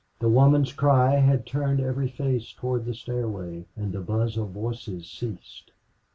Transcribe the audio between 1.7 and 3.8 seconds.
every face toward the stairway,